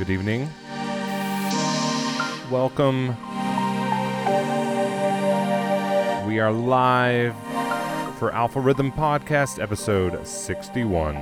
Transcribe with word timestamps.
Good 0.00 0.08
evening. 0.08 0.48
Welcome. 2.50 3.08
We 6.26 6.40
are 6.40 6.50
live 6.50 7.36
for 8.18 8.32
Alpha 8.32 8.60
Rhythm 8.60 8.92
Podcast, 8.92 9.62
episode 9.62 10.26
61. 10.26 11.16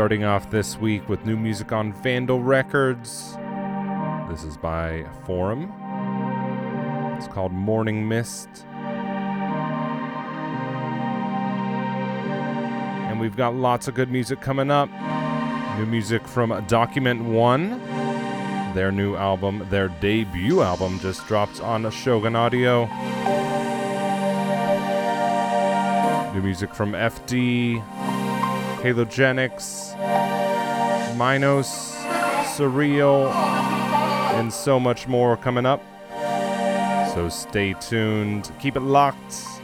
Starting 0.00 0.24
off 0.24 0.50
this 0.50 0.78
week 0.78 1.06
with 1.10 1.26
new 1.26 1.36
music 1.36 1.72
on 1.72 1.92
Vandal 1.92 2.40
Records. 2.40 3.36
This 4.30 4.44
is 4.44 4.56
by 4.56 5.04
Forum. 5.26 5.70
It's 7.18 7.28
called 7.28 7.52
Morning 7.52 8.08
Mist. 8.08 8.48
And 13.10 13.20
we've 13.20 13.36
got 13.36 13.54
lots 13.54 13.88
of 13.88 13.94
good 13.94 14.10
music 14.10 14.40
coming 14.40 14.70
up. 14.70 14.88
New 15.76 15.84
music 15.84 16.26
from 16.26 16.64
Document 16.66 17.22
One. 17.22 17.78
Their 18.72 18.90
new 18.90 19.16
album, 19.16 19.66
their 19.68 19.88
debut 19.88 20.62
album, 20.62 20.98
just 21.00 21.26
dropped 21.26 21.60
on 21.60 21.90
Shogun 21.90 22.34
Audio. 22.34 22.86
New 26.32 26.40
music 26.40 26.74
from 26.74 26.92
FD, 26.92 27.84
Halogenix, 28.82 29.94
Minos, 31.16 31.94
Surreal, 32.56 33.30
and 34.34 34.50
so 34.52 34.80
much 34.80 35.06
more 35.06 35.36
coming 35.36 35.66
up. 35.66 35.82
So 37.14 37.28
stay 37.28 37.74
tuned, 37.74 38.50
keep 38.58 38.76
it 38.76 38.80
locked. 38.80 39.59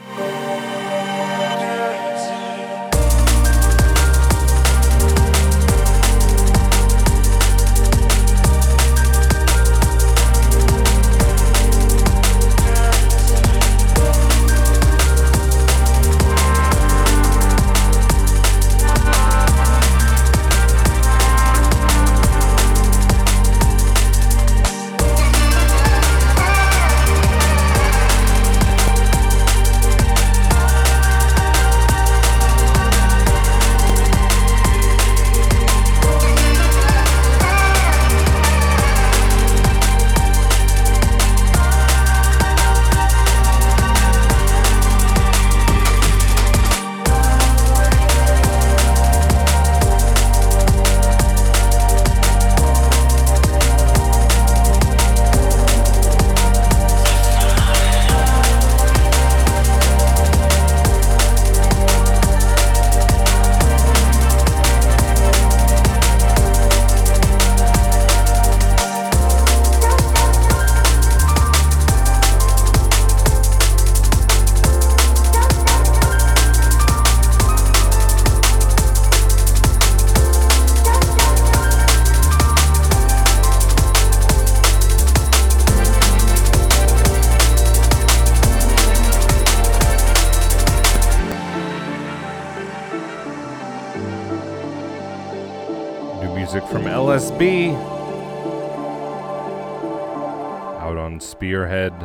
On 101.66 101.98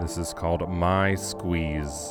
This 0.00 0.18
is 0.18 0.32
called 0.32 0.68
My 0.68 1.14
Squeeze. 1.14 2.07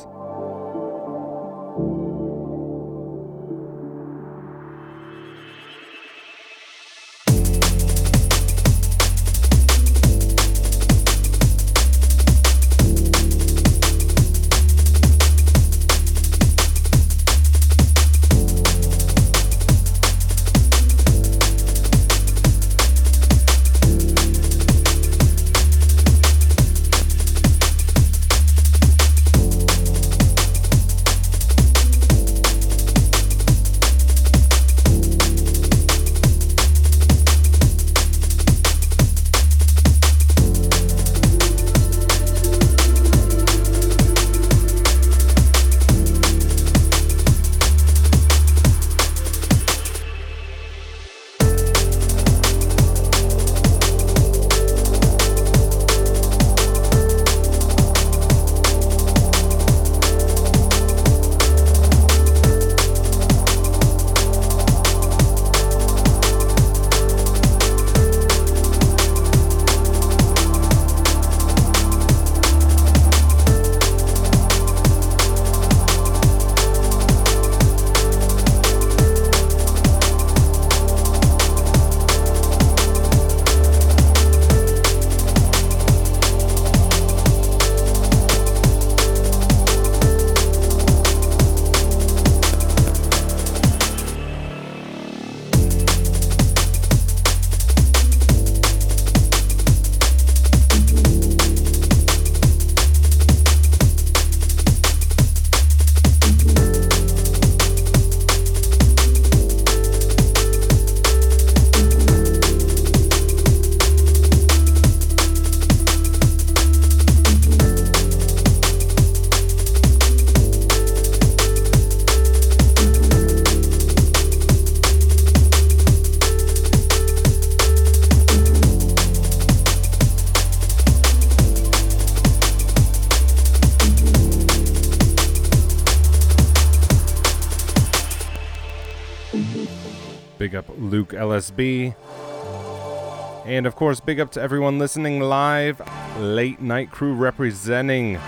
And 143.46 143.66
of 143.66 143.76
course, 143.76 144.00
big 144.00 144.20
up 144.20 144.30
to 144.32 144.42
everyone 144.42 144.78
listening 144.78 145.20
live. 145.20 145.80
Late 146.18 146.60
Night 146.60 146.90
Crew 146.90 147.14
representing. 147.14 148.18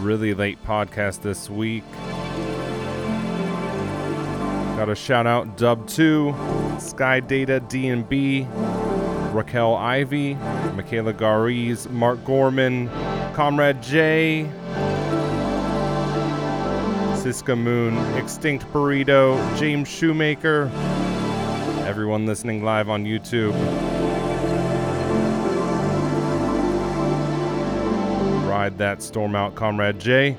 Really 0.00 0.32
late 0.34 0.62
podcast 0.64 1.22
this 1.22 1.50
week. 1.50 1.84
Got 4.76 4.88
a 4.90 4.94
shout 4.94 5.26
out 5.26 5.56
Dub 5.56 5.88
2, 5.88 6.34
Sky 6.78 7.20
Data 7.20 7.62
DNB, 7.66 8.46
Raquel 9.34 9.74
Ivy, 9.74 10.34
Michaela 10.74 11.14
Gariz, 11.14 11.90
Mark 11.90 12.22
Gorman, 12.24 12.88
Comrade 13.34 13.82
J, 13.82 14.48
Siska 17.16 17.58
Moon, 17.58 17.96
Extinct 18.16 18.64
Burrito, 18.72 19.36
James 19.58 19.88
Shoemaker, 19.88 20.70
everyone 21.86 22.26
listening 22.26 22.64
live 22.64 22.88
on 22.88 23.04
YouTube. 23.04 23.52
Ride 28.48 28.76
that 28.78 29.00
storm 29.02 29.36
out, 29.36 29.54
Comrade 29.54 30.00
J. 30.00 30.36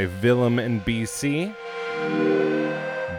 by 0.00 0.08
Willem 0.22 0.58
in 0.58 0.80
BC, 0.80 1.54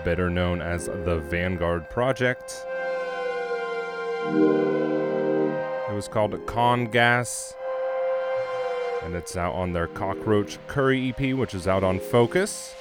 better 0.04 0.32
known 0.32 0.64
as 0.64 0.88
the 0.88 1.20
Vanguard 1.30 1.88
Project. 1.92 2.66
It 4.26 5.94
was 5.94 6.08
called 6.08 6.44
Con 6.48 6.86
Gas, 6.86 7.54
and 9.04 9.14
it's 9.14 9.38
out 9.38 9.54
on 9.54 9.74
their 9.74 9.90
Cockroach 9.90 10.58
Curry 10.66 11.10
EP, 11.10 11.36
which 11.36 11.54
is 11.54 11.68
out 11.68 11.84
on 11.84 12.00
Focus. 12.00 12.74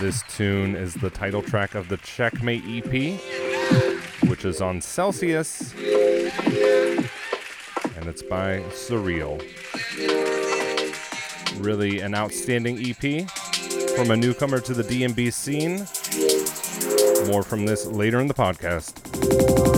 This 0.00 0.22
tune 0.30 0.74
is 0.74 0.94
the 0.94 1.10
title 1.10 1.42
track 1.42 1.74
of 1.74 1.90
the 1.90 1.98
Checkmate 1.98 2.64
EP, 2.66 3.20
which 4.30 4.46
is 4.46 4.62
on 4.62 4.80
Celsius, 4.80 5.74
and 7.96 8.06
it's 8.06 8.22
by 8.22 8.60
Surreal. 8.70 9.42
Really 11.58 12.00
an 12.00 12.14
outstanding 12.14 12.78
EP 12.78 13.28
from 13.96 14.10
a 14.10 14.16
newcomer 14.16 14.60
to 14.60 14.74
the 14.74 14.82
DnB 14.82 15.32
scene. 15.32 15.86
More 17.30 17.42
from 17.42 17.66
this 17.66 17.86
later 17.86 18.20
in 18.20 18.28
the 18.28 18.34
podcast. 18.34 19.73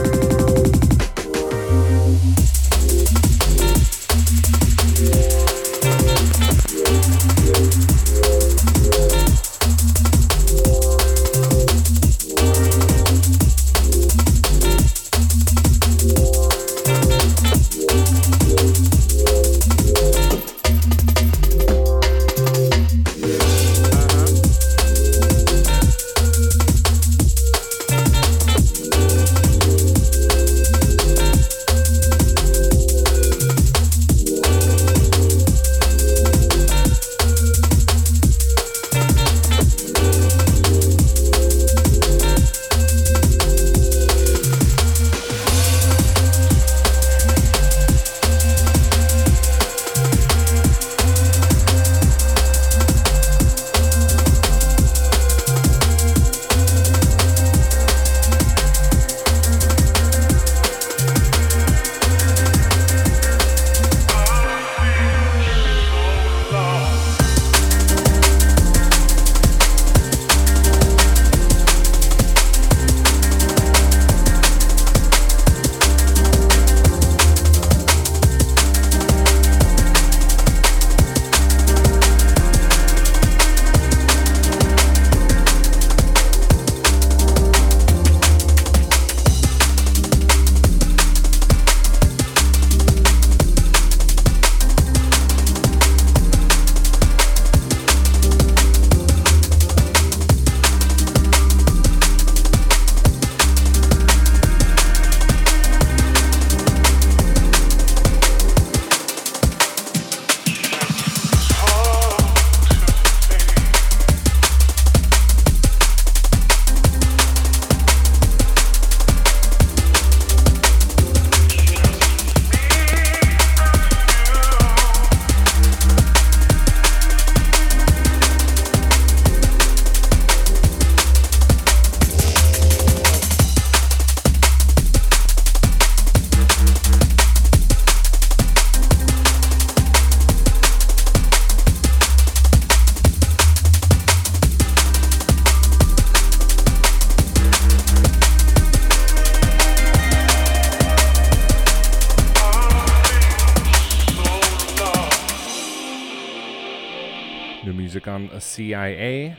CIA. 158.40 159.36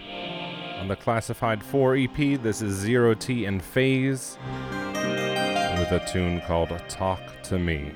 On 0.80 0.88
the 0.88 0.96
Classified 0.96 1.64
4 1.64 1.96
EP, 1.96 2.42
this 2.42 2.62
is 2.62 2.76
Zero 2.76 3.14
T 3.14 3.46
and 3.46 3.64
Phase 3.64 4.38
with 5.80 5.92
a 5.92 6.04
tune 6.12 6.42
called 6.42 6.72
Talk 6.90 7.22
to 7.44 7.58
Me. 7.58 7.92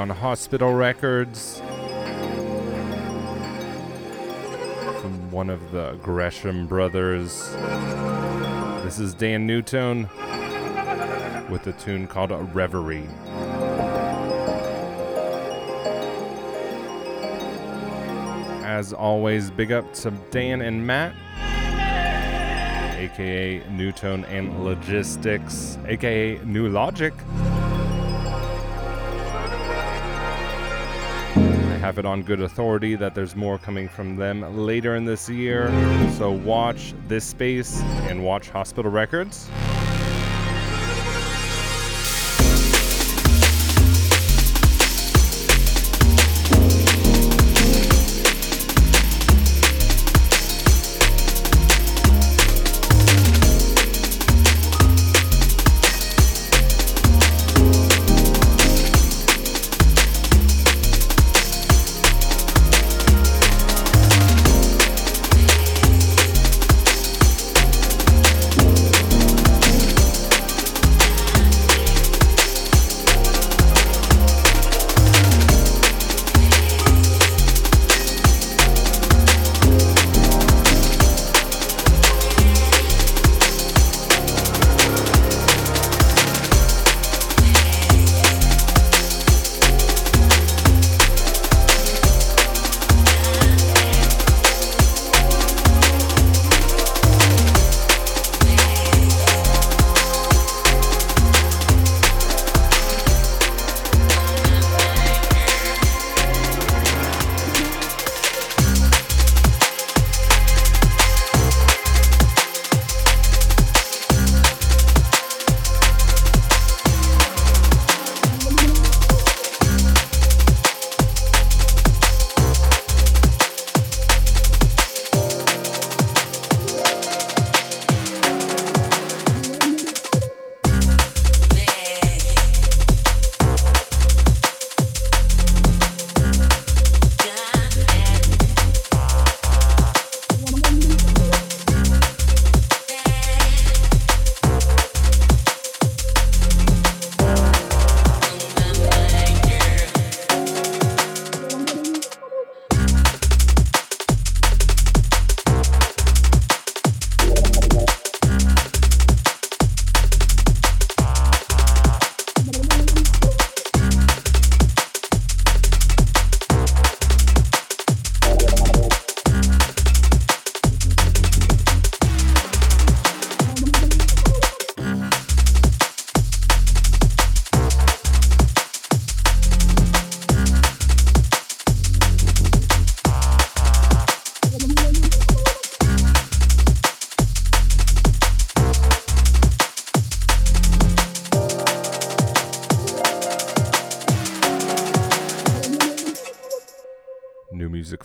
On 0.00 0.08
Hospital 0.08 0.72
Records. 0.72 1.60
From 5.02 5.30
one 5.30 5.50
of 5.50 5.72
the 5.72 5.98
Gresham 6.02 6.66
brothers. 6.66 7.50
This 8.82 8.98
is 8.98 9.12
Dan 9.12 9.46
Nu:Tone 9.46 10.08
with 11.50 11.66
a 11.66 11.74
tune 11.78 12.06
called 12.06 12.30
Reverie. 12.54 13.10
As 18.64 18.94
always, 18.94 19.50
big 19.50 19.70
up 19.70 19.92
to 19.96 20.12
Dan 20.30 20.62
and 20.62 20.86
Matt, 20.86 21.12
aka 22.96 23.62
Nu:Tone 23.68 24.24
and 24.24 24.64
Logistics, 24.64 25.76
aka 25.86 26.38
Nu:Logic. 26.38 27.12
Have 31.80 31.98
it 31.98 32.04
on 32.04 32.22
good 32.22 32.42
authority 32.42 32.94
that 32.94 33.14
there's 33.14 33.34
more 33.34 33.58
coming 33.58 33.88
from 33.88 34.14
them 34.14 34.42
later 34.56 34.96
in 34.96 35.06
this 35.06 35.30
year, 35.30 35.70
so 36.18 36.30
watch 36.30 36.94
this 37.08 37.24
space 37.24 37.80
and 38.08 38.22
watch 38.22 38.50
Hospital 38.50 38.90
Records. 38.90 39.48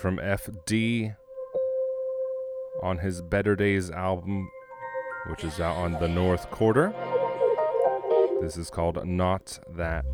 From 0.05 0.17
FD 0.17 1.15
on 2.83 2.99
his 2.99 3.23
Better 3.23 3.55
Days 3.55 3.89
album, 3.89 4.51
which 5.31 5.43
is 5.43 5.59
out 5.59 5.77
on 5.77 5.93
the 5.93 6.07
North 6.07 6.51
Quarter. 6.51 6.93
This 8.39 8.55
is 8.55 8.69
called 8.69 9.03
Not 9.03 9.57
That 9.67 10.05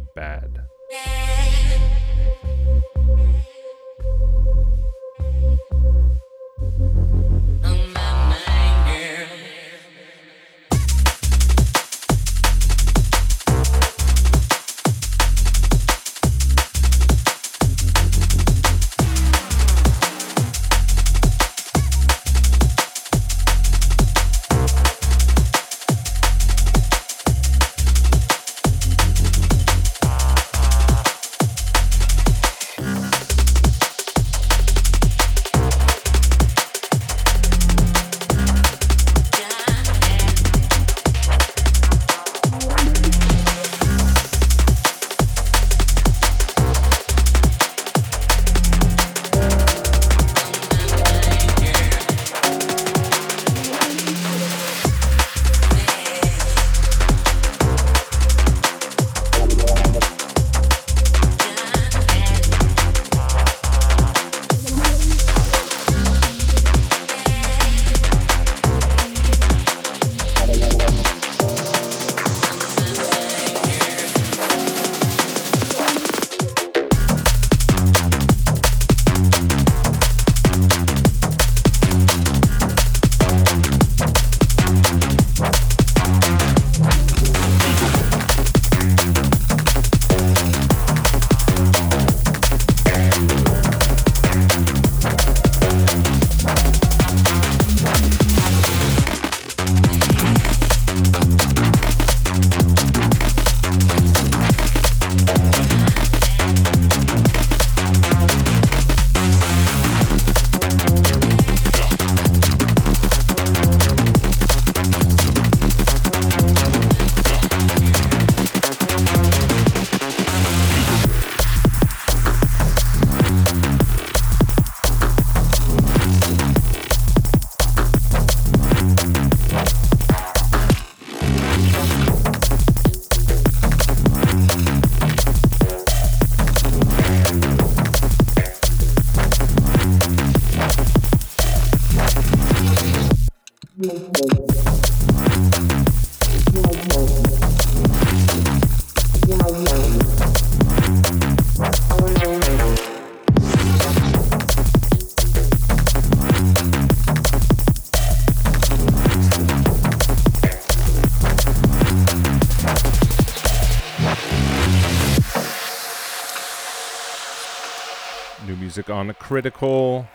music 168.82 168.90
on 168.90 169.14
Critical. 169.14 170.08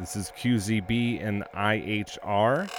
This 0.00 0.16
is 0.16 0.32
QZB 0.38 1.22
and 1.22 1.44
IHR. 1.54 2.70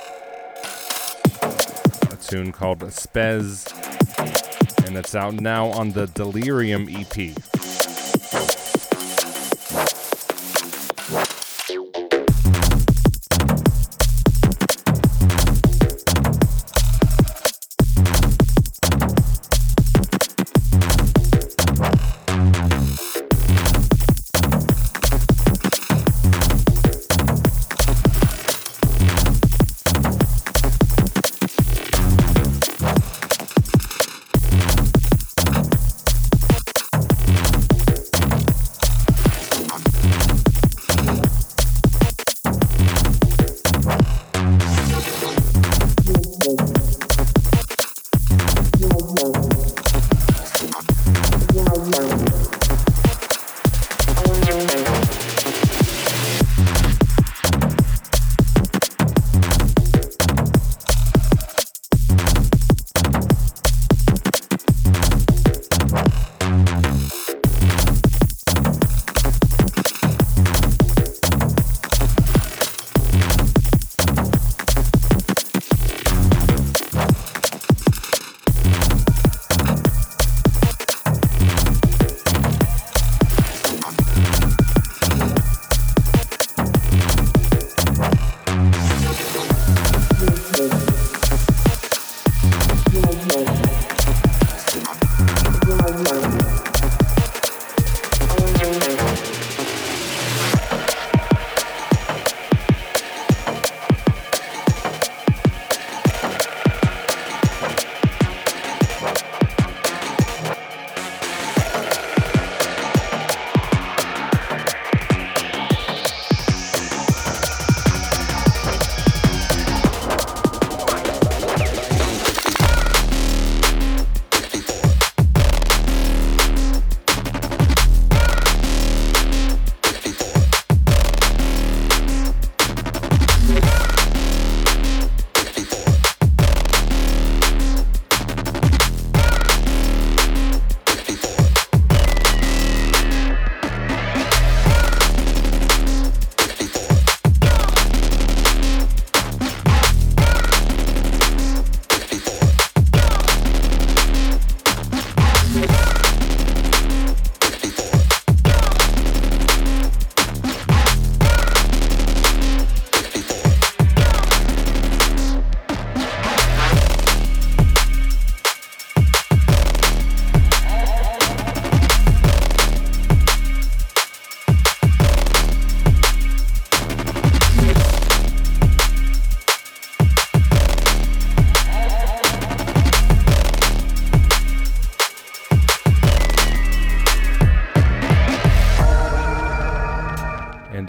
A 2.12 2.16
tune 2.16 2.52
called 2.52 2.80
Spez, 2.80 3.68
and 4.88 4.98
it's 4.98 5.14
out 5.14 5.36
now 5.36 5.68
on 5.68 5.92
the 5.92 6.08
Delirium 6.08 6.88
EP. 6.90 7.55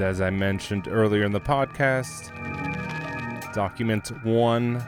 As 0.00 0.20
I 0.20 0.30
mentioned 0.30 0.88
earlier 0.88 1.24
in 1.24 1.30
the 1.30 1.40
podcast, 1.40 2.32
Document 3.54 4.08
One 4.24 4.82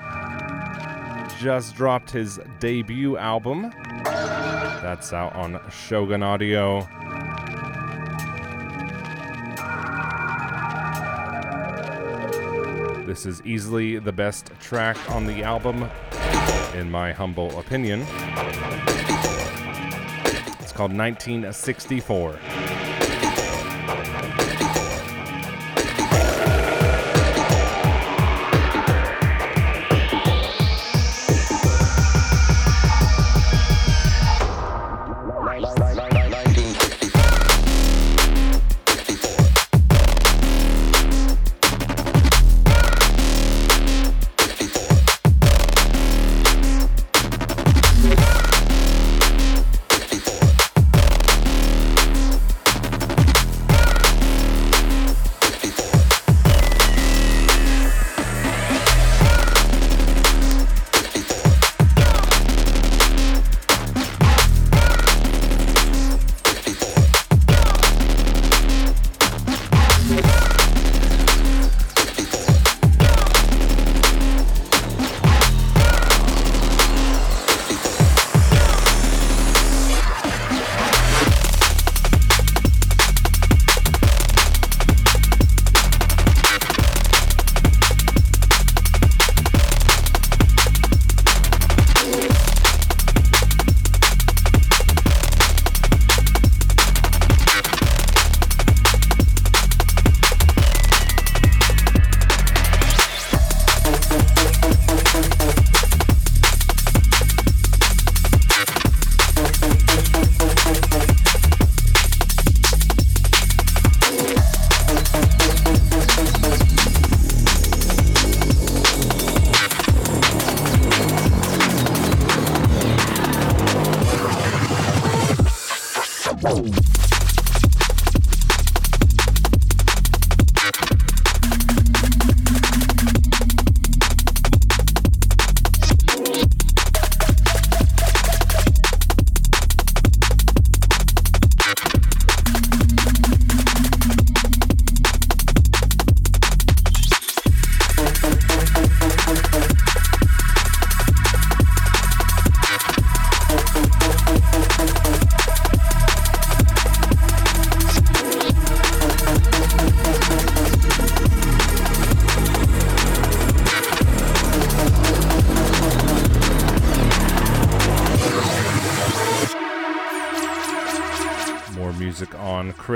just 1.38 1.76
dropped 1.76 2.10
his 2.10 2.40
debut 2.58 3.16
album. 3.16 3.72
That's 4.02 5.12
out 5.12 5.36
on 5.36 5.60
Shogun 5.70 6.24
Audio. 6.24 6.80
This 13.06 13.24
is 13.24 13.40
easily 13.42 14.00
the 14.00 14.12
best 14.12 14.50
track 14.60 14.96
on 15.10 15.26
the 15.26 15.44
album, 15.44 15.88
in 16.74 16.90
my 16.90 17.12
humble 17.12 17.56
opinion. 17.58 18.00
It's 20.60 20.72
called 20.72 20.92
1964. 20.92 22.87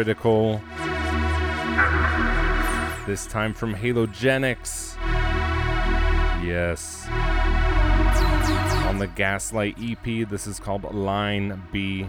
Critical. 0.02 0.60
This 3.06 3.24
time 3.28 3.54
from 3.54 3.72
Halogenix. 3.72 4.96
Yes. 6.44 7.06
On 8.88 8.98
the 8.98 9.06
Gaslight 9.06 9.76
EP, 9.80 10.28
this 10.28 10.48
is 10.48 10.58
called 10.58 10.92
Line 10.92 11.62
B. 11.70 12.08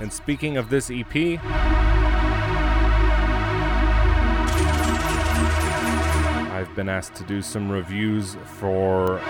And 0.00 0.12
speaking 0.12 0.56
of 0.56 0.70
this 0.70 0.88
EP, 0.88 1.40
I've 6.52 6.72
been 6.76 6.88
asked 6.88 7.16
to 7.16 7.24
do 7.24 7.42
some 7.42 7.72
reviews 7.72 8.36
for 8.44 9.20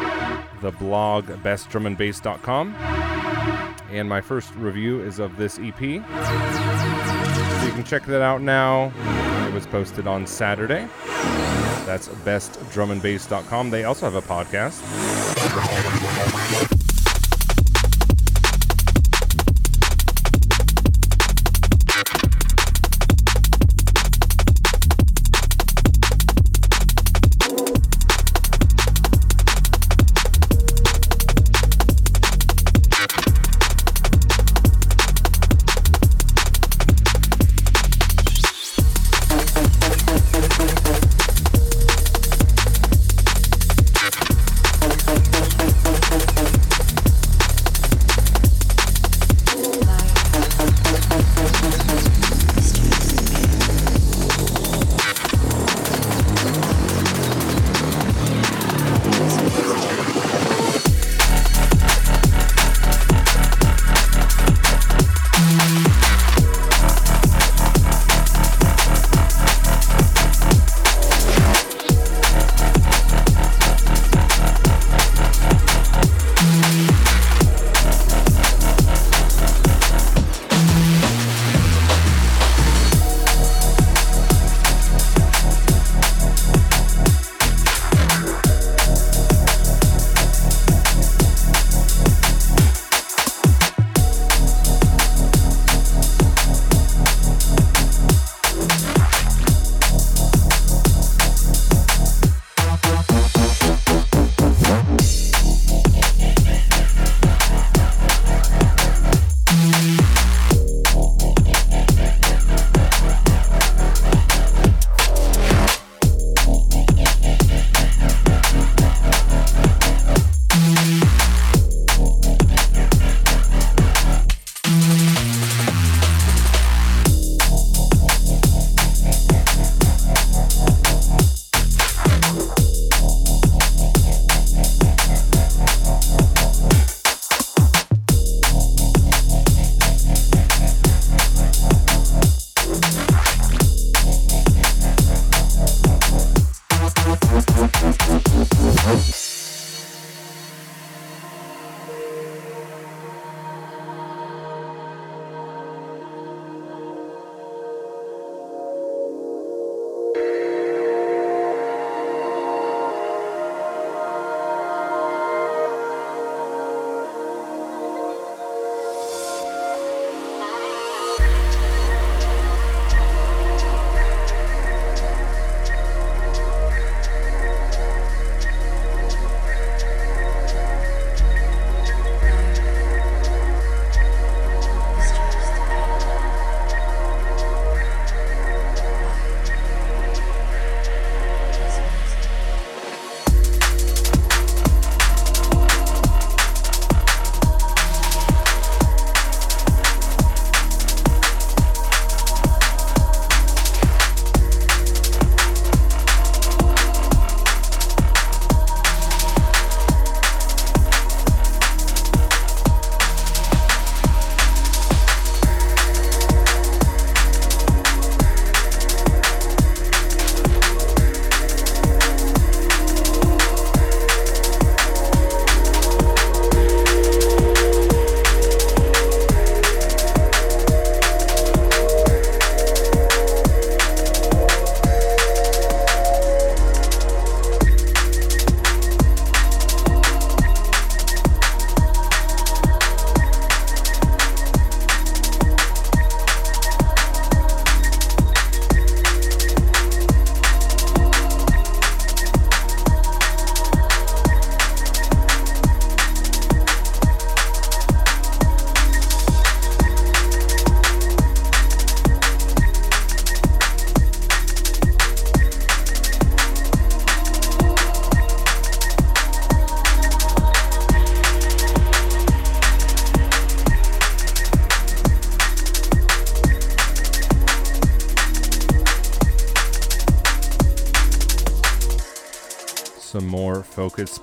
the 0.60 0.70
blog 0.70 1.28
bestdrumandbass.com 1.28 3.13
and 3.94 4.08
my 4.08 4.20
first 4.20 4.54
review 4.56 5.00
is 5.00 5.18
of 5.18 5.36
this 5.36 5.58
EP. 5.58 5.78
So 5.78 7.66
you 7.66 7.72
can 7.72 7.84
check 7.84 8.04
that 8.06 8.22
out 8.22 8.42
now. 8.42 8.92
It 9.46 9.52
was 9.52 9.66
posted 9.66 10.06
on 10.06 10.26
Saturday. 10.26 10.88
That's 11.86 12.08
bestdrumandbass.com. 12.08 13.70
They 13.70 13.84
also 13.84 14.10
have 14.10 14.14
a 14.14 14.22
podcast. 14.22 14.80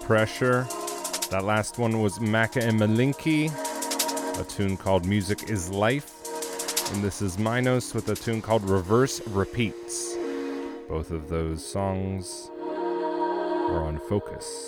Pressure. 0.03 0.67
That 1.29 1.43
last 1.43 1.77
one 1.77 2.01
was 2.01 2.19
Maka 2.19 2.61
and 2.63 2.79
Malinki, 2.79 3.49
a 4.39 4.43
tune 4.43 4.75
called 4.77 5.05
Music 5.05 5.49
is 5.49 5.69
Life. 5.69 6.91
And 6.93 7.03
this 7.03 7.21
is 7.21 7.39
Minos 7.39 7.93
with 7.93 8.09
a 8.09 8.15
tune 8.15 8.41
called 8.41 8.69
Reverse 8.69 9.25
Repeats. 9.27 10.15
Both 10.89 11.11
of 11.11 11.29
those 11.29 11.65
songs 11.65 12.49
are 12.61 13.83
on 13.83 13.99
Fokuz. 14.09 14.60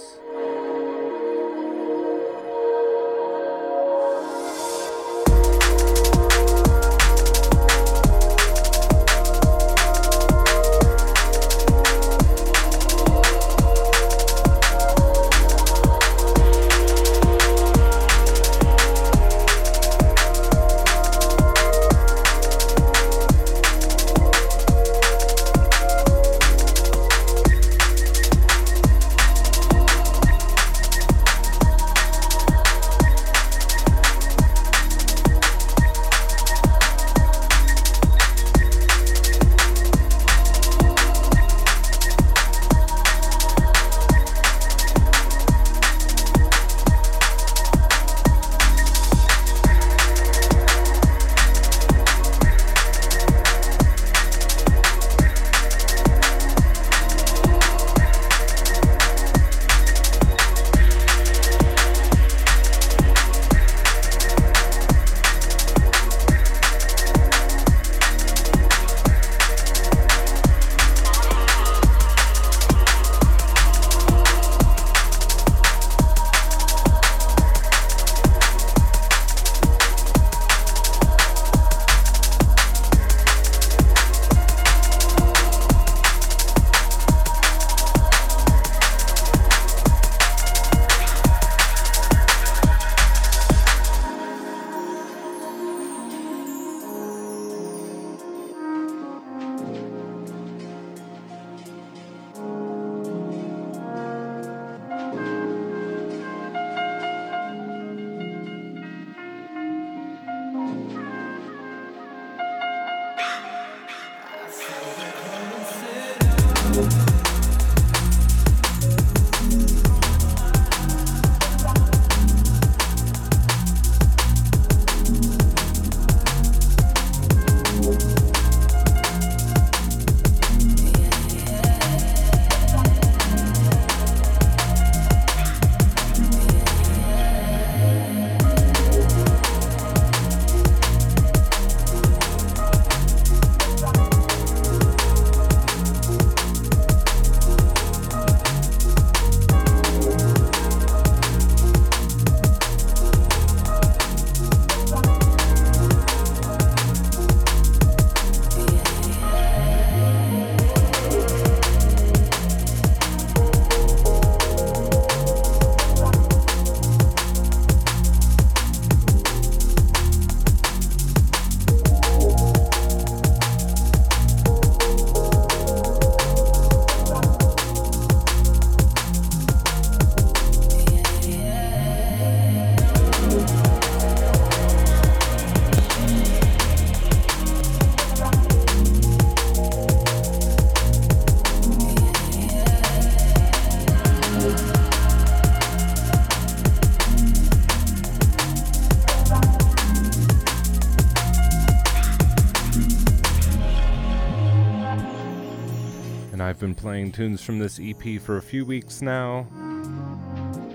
Playing 207.04 207.12
tunes 207.12 207.42
from 207.42 207.60
this 207.60 207.82
EP 207.84 208.22
for 208.22 208.38
a 208.38 208.42
few 208.42 208.64
weeks 208.64 209.02
now. 209.02 209.46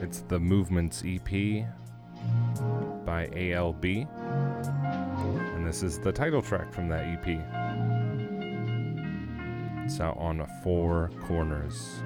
It's 0.02 0.20
the 0.28 0.38
Movements 0.38 1.02
EP 1.06 1.64
by 3.06 3.28
ALB, 3.28 4.06
and 5.54 5.66
this 5.66 5.82
is 5.82 5.98
the 5.98 6.12
title 6.12 6.42
track 6.42 6.70
from 6.70 6.86
that 6.90 7.06
EP. 7.06 7.26
It's 9.86 10.00
out 10.00 10.18
on 10.18 10.46
Four 10.62 11.10
Corners. 11.22 12.02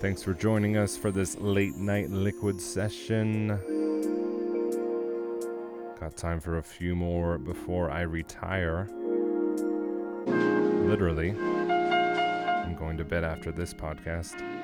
Thanks 0.00 0.22
for 0.22 0.32
joining 0.32 0.76
us 0.76 0.96
for 0.96 1.10
this 1.10 1.36
late 1.40 1.76
night 1.76 2.10
liquid 2.10 2.60
session. 2.60 3.58
Time 6.22 6.38
for 6.38 6.58
a 6.58 6.62
few 6.62 6.94
more 6.94 7.36
before 7.36 7.90
I 7.90 8.02
retire. 8.02 8.88
Literally. 10.24 11.32
I'm 11.32 12.76
going 12.76 12.96
to 12.98 13.04
bed 13.04 13.24
after 13.24 13.50
this 13.50 13.74
podcast. 13.74 14.40
And 14.40 14.62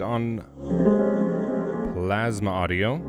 on 0.00 0.44
Plasma 1.94 2.50
Audio. 2.50 3.00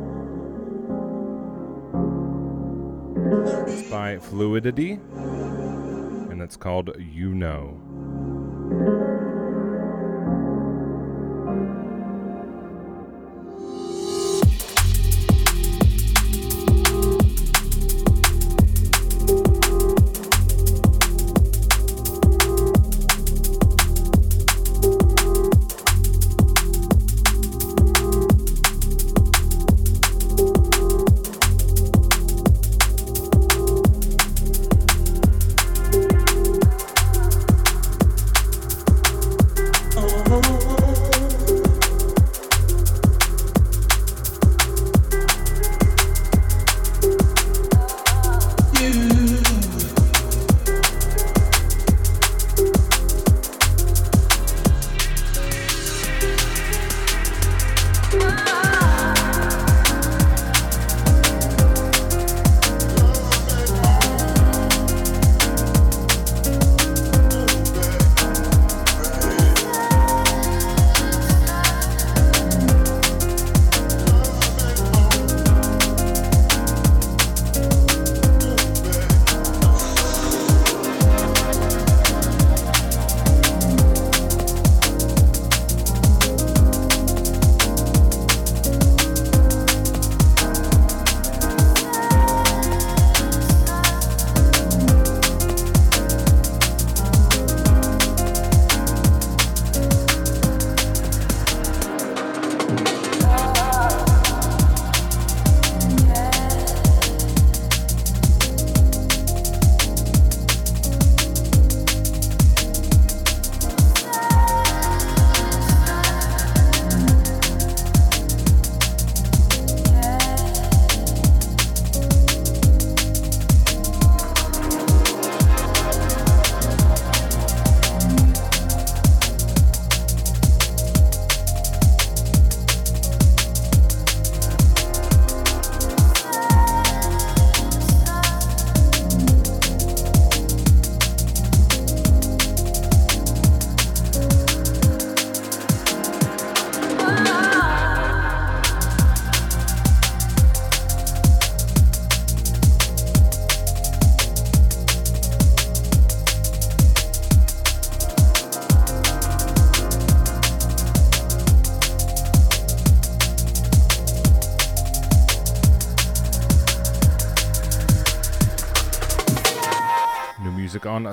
It's 3.67 3.89
by 3.89 4.17
Fluidity, 4.19 4.99
and 5.13 6.41
it's 6.41 6.57
called 6.57 6.95
You 6.99 7.33
Know. 7.33 9.00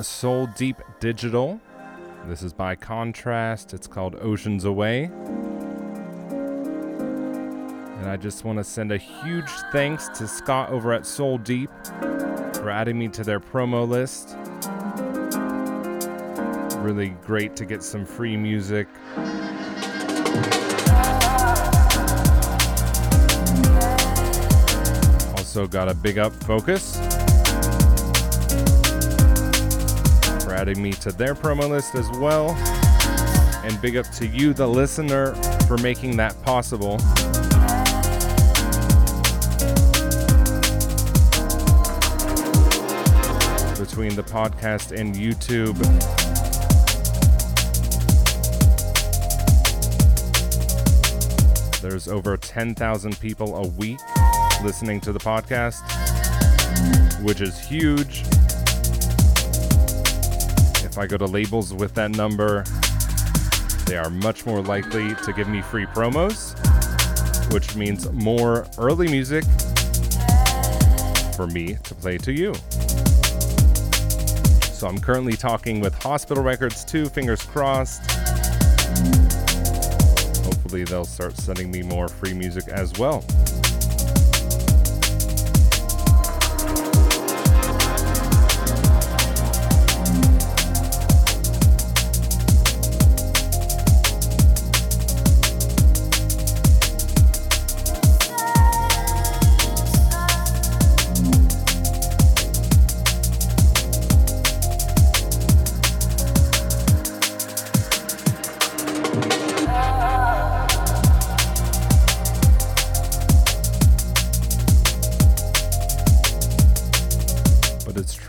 Soul 0.03 0.49
Deep 0.57 0.81
Digital. 1.01 1.61
This 2.27 2.43
is 2.43 2.53
by 2.53 2.75
Contrast. 2.75 3.73
It's 3.75 3.87
called 3.87 4.17
Oceans 4.21 4.65
Away. 4.65 5.11
And 7.99 8.09
I 8.09 8.17
just 8.17 8.45
want 8.45 8.59
to 8.59 8.65
send 8.65 8.93
a 8.93 8.97
huge 8.97 9.51
thanks 9.73 10.09
to 10.19 10.29
Scott 10.29 10.71
over 10.71 10.93
at 10.93 11.07
Soul 11.07 11.39
Deep 11.39 11.71
for 12.55 12.71
adding 12.71 12.99
me 12.99 13.09
to 13.09 13.25
their 13.25 13.41
promo 13.41 13.89
list. 13.89 14.37
Really 16.79 17.09
great 17.25 17.57
to 17.57 17.65
get 17.65 17.83
some 17.83 18.05
free 18.05 18.37
music. 18.37 18.89
Also, 25.37 25.67
got 25.67 25.89
a 25.89 25.95
big 25.95 26.19
up 26.19 26.33
Fokuz. 26.35 27.08
Adding 30.59 30.83
me 30.83 30.91
to 30.91 31.13
their 31.13 31.37
promo 31.37 31.71
list 31.71 31.95
as 31.95 32.11
well. 32.19 32.51
And 33.65 33.81
big 33.81 33.97
up 33.97 34.11
to 34.15 34.27
you, 34.27 34.53
the 34.53 34.67
listener, 34.67 35.37
for 35.69 35.77
making 35.77 36.17
that 36.17 36.35
possible. 36.43 36.97
Between 43.79 44.17
the 44.17 44.25
podcast 44.25 44.91
and 44.99 45.15
YouTube. 45.15 45.79
There's 51.81 52.09
over 52.09 52.37
10,000 52.37 53.21
people 53.21 53.55
a 53.55 53.69
week 53.69 54.01
listening 54.65 55.01
to 55.03 55.13
the 55.13 55.21
podcast, 55.21 55.83
which 57.23 57.41
is 57.41 57.61
huge. 57.61 58.25
If 60.99 61.03
I 61.03 61.07
go 61.07 61.17
to 61.17 61.27
labels 61.27 61.73
with 61.73 61.95
that 61.95 62.11
number, 62.11 62.65
they 63.87 63.97
are 63.97 64.11
much 64.11 64.45
more 64.45 64.61
likely 64.61 65.15
to 65.15 65.33
give 65.33 65.49
me 65.49 65.63
free 65.63 65.87
promos, 65.87 66.59
which 67.53 67.77
means 67.77 68.11
more 68.11 68.67
early 68.79 69.07
music 69.07 69.45
for 71.37 71.47
me 71.47 71.79
to 71.85 71.95
play 71.95 72.19
to 72.19 72.33
you. 72.33 72.53
So 74.73 74.89
I'm 74.89 74.99
currently 74.99 75.37
talking 75.37 75.79
with 75.79 75.95
Hospital 76.03 76.43
Records 76.43 76.85
too, 76.85 77.09
fingers 77.09 77.43
crossed. 77.43 78.01
Hopefully, 80.43 80.83
they'll 80.83 81.05
start 81.05 81.37
sending 81.37 81.71
me 81.71 81.85
more 81.85 82.09
free 82.09 82.35
music 82.35 82.67
as 82.67 82.93
well. 82.99 83.25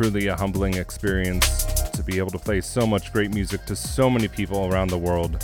Truly 0.10 0.28
a 0.28 0.36
humbling 0.36 0.74
experience 0.74 1.64
to 1.91 2.01
be 2.01 2.18
able 2.18 2.32
to 2.32 2.39
play 2.39 2.60
so 2.62 2.88
much 2.88 3.14
great 3.14 3.32
music 3.32 3.64
to 3.66 3.76
so 3.76 4.10
many 4.10 4.28
people 4.28 4.66
around 4.66 4.89
the 4.89 4.97
world. 4.97 5.39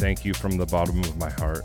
Thank 0.00 0.24
you 0.24 0.34
from 0.34 0.56
the 0.56 0.66
bottom 0.66 0.98
of 1.00 1.16
my 1.16 1.30
heart. 1.30 1.64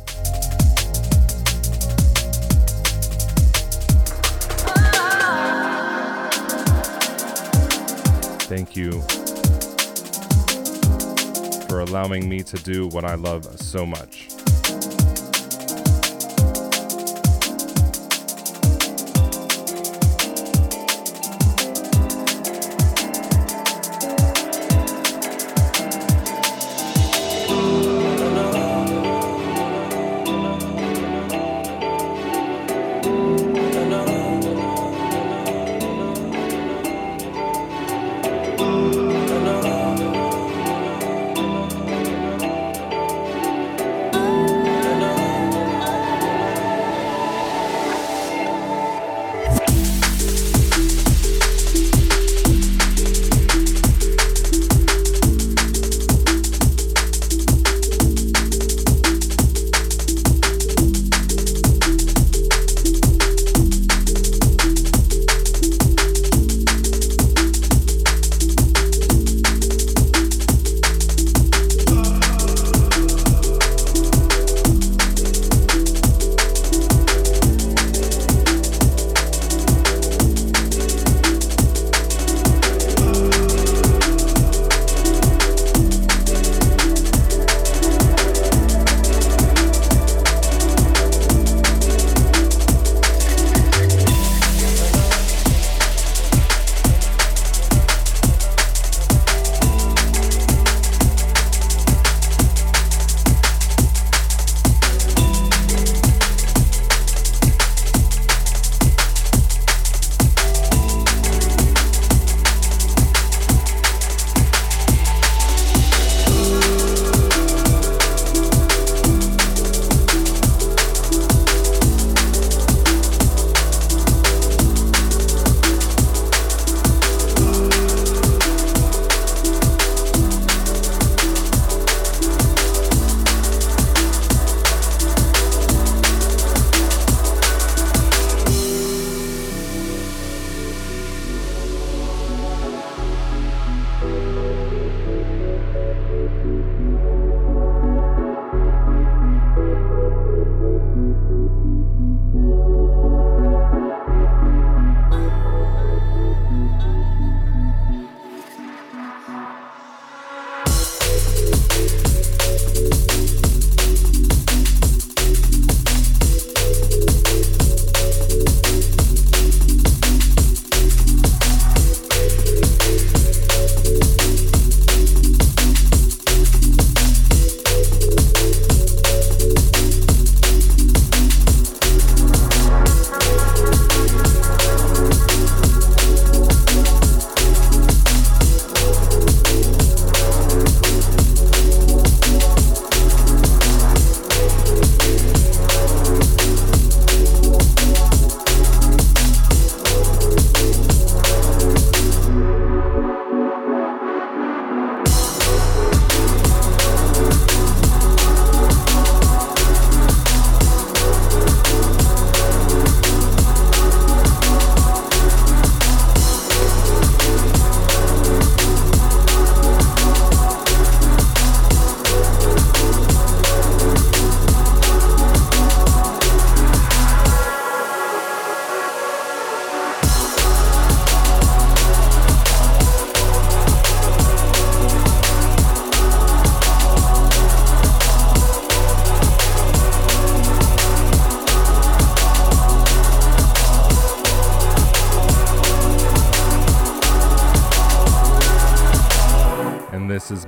Thank 8.44 8.76
you 8.76 9.02
for 11.68 11.80
allowing 11.80 12.30
me 12.30 12.44
to 12.44 12.58
do 12.58 12.90
what 12.90 13.06
I 13.06 13.16
love 13.16 13.46
so 13.60 13.88
much. 13.88 14.21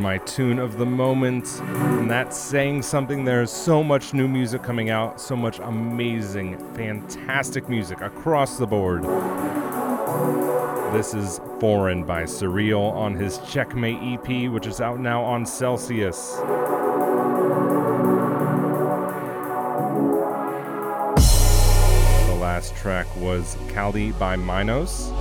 My 0.04 0.18
tune 0.18 0.60
of 0.60 0.78
the 0.78 0.86
moment, 0.86 1.62
and 1.62 2.12
that's 2.12 2.38
saying 2.38 2.82
something. 2.82 3.24
There's 3.24 3.50
so 3.50 3.82
much 3.82 4.14
new 4.14 4.28
music 4.28 4.62
coming 4.62 4.90
out, 4.90 5.22
so 5.22 5.34
much 5.34 5.60
amazing, 5.60 6.58
fantastic 6.76 7.70
music 7.70 8.02
across 8.02 8.58
the 8.58 8.68
board. 8.68 9.04
This 10.94 11.14
is 11.14 11.40
Foreign 11.62 12.04
by 12.04 12.24
Surreal 12.24 12.92
on 12.92 13.16
his 13.16 13.38
Checkmate 13.48 14.20
EP, 14.20 14.52
which 14.52 14.68
is 14.68 14.82
out 14.82 15.00
now 15.00 15.24
on 15.24 15.46
Celsius. 15.46 16.36
The 22.26 22.38
last 22.42 22.76
track 22.76 23.08
was 23.16 23.56
Kali 23.70 24.12
by 24.12 24.36
Minos 24.36 25.14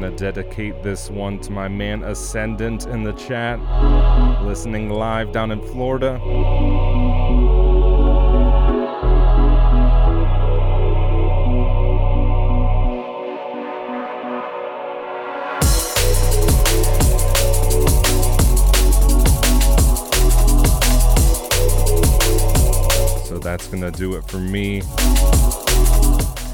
gonna 0.00 0.16
dedicate 0.16 0.80
this 0.80 1.10
one 1.10 1.40
to 1.40 1.50
my 1.50 1.66
man 1.66 2.04
Ascendant 2.04 2.86
in 2.86 3.02
the 3.02 3.12
chat, 3.14 3.58
listening 4.44 4.90
live 4.90 5.32
down 5.32 5.50
in 5.50 5.60
Florida. 5.60 6.20
So 23.24 23.40
that's 23.40 23.66
gonna 23.66 23.90
do 23.90 24.14
it 24.14 24.24
for 24.28 24.38
me. 24.38 24.82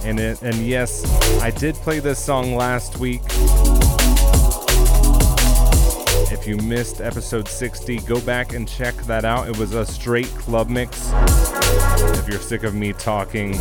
And 0.05 0.20
it, 0.20 0.42
and 0.42 0.55
yes, 0.57 1.05
I 1.40 1.50
did 1.50 1.74
play 1.76 1.98
this 1.98 2.22
song 2.22 2.55
last 2.55 2.98
week. 2.98 3.22
If 6.30 6.46
you 6.46 6.59
missed 6.59 7.00
episode 7.00 7.48
60, 7.48 8.00
go 8.00 8.20
back 8.20 8.52
and 8.52 8.68
check 8.68 8.94
that 9.05 9.24
out. 9.24 9.48
It 9.48 9.57
was 9.57 9.72
a 9.72 9.86
straight 9.86 10.28
club 10.36 10.68
mix. 10.68 11.11
If 12.18 12.28
you're 12.28 12.38
sick 12.38 12.64
of 12.64 12.74
me 12.74 12.92
talking, 12.92 13.55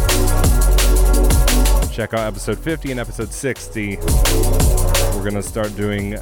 check 1.92 2.14
out 2.14 2.28
episode 2.28 2.60
50 2.60 2.92
and 2.92 3.00
episode 3.00 3.32
60. 3.32 4.93
We're 5.24 5.30
gonna 5.30 5.42
start 5.42 5.74
doing 5.78 6.18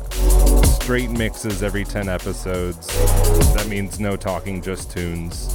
straight 0.76 1.10
mixes 1.10 1.64
every 1.64 1.84
10 1.84 2.08
episodes. 2.08 2.86
That 3.56 3.66
means 3.68 4.00
no 4.00 4.16
talking, 4.16 4.62
just 4.62 4.92
tunes. 4.92 5.52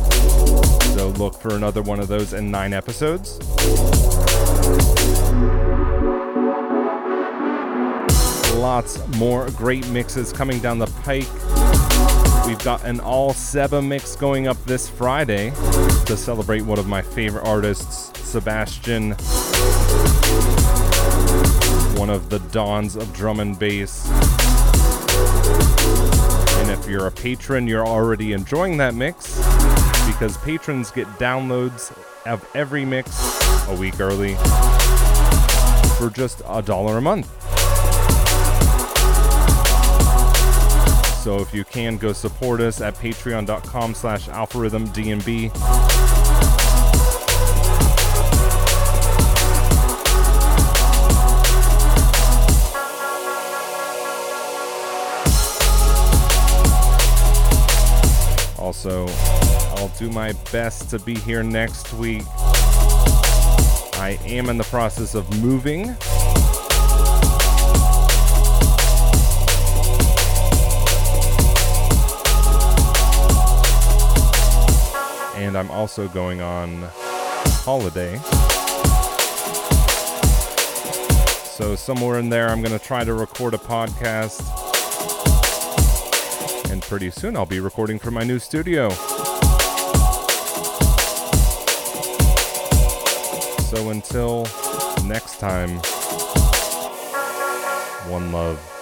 So 0.97 1.14
look 1.16 1.40
for 1.40 1.55
another 1.55 1.80
one 1.80 2.01
of 2.01 2.09
those 2.09 2.32
in 2.32 2.51
nine 2.51 2.72
episodes. 2.72 3.38
Lots 8.57 9.07
more 9.16 9.49
great 9.51 9.86
mixes 9.90 10.32
coming 10.32 10.59
down 10.59 10.80
the 10.80 10.88
pike. 11.05 11.28
We've 12.49 12.64
got 12.64 12.84
an 12.84 12.99
all 12.99 13.32
Seba 13.32 13.80
mix 13.80 14.16
going 14.16 14.49
up 14.49 14.57
this 14.64 14.88
Friday 14.88 15.51
to 16.07 16.16
celebrate 16.16 16.62
one 16.62 16.80
of 16.80 16.88
my 16.88 17.01
favorite 17.01 17.47
artists, 17.47 18.11
Sebastian, 18.28 19.14
one 21.97 22.11
of 22.11 22.28
the 22.28 22.38
dawns 22.51 22.94
of 22.97 23.12
drum 23.12 23.40
and 23.40 23.59
bass. 23.59 24.09
And 26.59 26.70
if 26.70 26.86
you're 26.88 27.07
a 27.07 27.11
patron, 27.11 27.66
you're 27.66 27.86
already 27.86 28.32
enjoying 28.32 28.76
that 28.76 28.94
mix 28.94 29.36
because 30.07 30.36
patrons 30.38 30.90
get 30.90 31.07
downloads 31.18 31.97
of 32.26 32.49
every 32.55 32.84
mix 32.84 33.11
a 33.68 33.74
week 33.74 33.99
early 34.01 34.34
for 35.99 36.11
just 36.11 36.42
a 36.49 36.62
dollar 36.62 36.99
a 36.99 37.01
month. 37.01 37.26
So 41.22 41.40
if 41.40 41.53
you 41.53 41.64
can, 41.64 41.97
go 41.97 42.12
support 42.12 42.61
us 42.61 42.80
at 42.80 42.94
patreon.com 42.94 43.94
slash 43.94 44.28
algorithmdnb. 44.28 45.86
Also, 58.87 59.09
I'll 59.76 59.89
do 59.99 60.09
my 60.11 60.32
best 60.53 60.91
to 60.91 61.01
be 61.01 61.16
here 61.16 61.43
next 61.43 61.93
week. 61.95 62.22
I 63.99 64.16
am 64.24 64.49
in 64.49 64.59
the 64.59 64.66
process 64.70 65.16
of 65.16 65.28
moving. 65.43 65.89
And 75.34 75.59
I'm 75.59 75.70
also 75.72 76.07
going 76.07 76.41
on 76.41 76.84
holiday. 77.64 78.18
So, 81.57 81.74
somewhere 81.74 82.20
in 82.20 82.28
there, 82.28 82.51
I'm 82.51 82.62
going 82.62 82.78
to 82.78 82.84
try 82.84 83.03
to 83.03 83.14
record 83.14 83.55
a 83.55 83.59
podcast 83.59 84.65
pretty 86.89 87.11
soon 87.11 87.37
I'll 87.37 87.45
be 87.45 87.59
recording 87.59 87.99
from 87.99 88.14
my 88.14 88.22
new 88.22 88.39
studio. 88.39 88.91
So 93.61 93.91
until 93.91 94.47
next 95.05 95.41
time, 95.41 95.70
one 98.09 98.30
love. 98.30 98.76